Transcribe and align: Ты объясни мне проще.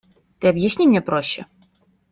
Ты 0.39 0.47
объясни 0.47 0.87
мне 0.87 0.99
проще. 0.99 1.45